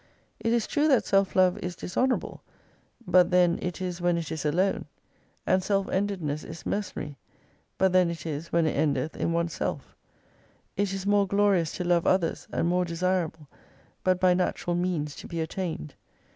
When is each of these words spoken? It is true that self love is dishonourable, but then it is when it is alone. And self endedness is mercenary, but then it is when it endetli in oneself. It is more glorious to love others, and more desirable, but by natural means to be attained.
It 0.39 0.51
is 0.51 0.65
true 0.65 0.87
that 0.87 1.05
self 1.05 1.35
love 1.35 1.59
is 1.59 1.75
dishonourable, 1.75 2.41
but 3.05 3.29
then 3.29 3.59
it 3.61 3.79
is 3.79 4.01
when 4.01 4.17
it 4.17 4.31
is 4.31 4.43
alone. 4.45 4.85
And 5.45 5.61
self 5.63 5.85
endedness 5.85 6.43
is 6.43 6.65
mercenary, 6.65 7.17
but 7.77 7.93
then 7.93 8.09
it 8.09 8.25
is 8.25 8.51
when 8.51 8.65
it 8.65 8.75
endetli 8.75 9.17
in 9.17 9.31
oneself. 9.31 9.95
It 10.75 10.91
is 10.91 11.05
more 11.05 11.27
glorious 11.27 11.71
to 11.73 11.83
love 11.83 12.07
others, 12.07 12.47
and 12.51 12.67
more 12.67 12.83
desirable, 12.83 13.47
but 14.03 14.19
by 14.19 14.33
natural 14.33 14.75
means 14.75 15.15
to 15.17 15.27
be 15.27 15.39
attained. 15.39 15.93